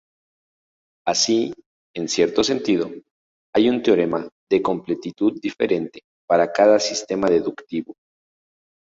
[1.05, 1.53] Así,
[1.95, 2.89] en cierto sentido,
[3.53, 7.93] hay un teorema de completitud diferente para cada sistema deductivo.